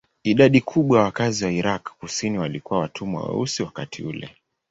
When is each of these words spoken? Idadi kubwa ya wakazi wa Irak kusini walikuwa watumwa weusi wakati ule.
Idadi 0.23 0.61
kubwa 0.61 0.97
ya 0.99 1.03
wakazi 1.05 1.45
wa 1.45 1.51
Irak 1.51 1.83
kusini 1.99 2.39
walikuwa 2.39 2.79
watumwa 2.79 3.23
weusi 3.29 3.63
wakati 3.63 4.03
ule. 4.03 4.35